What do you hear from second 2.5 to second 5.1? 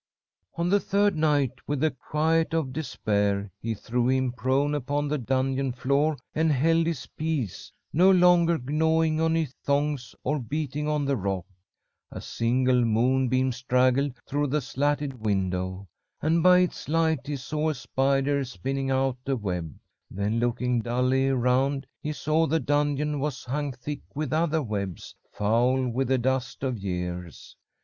of despair he threw him prone upon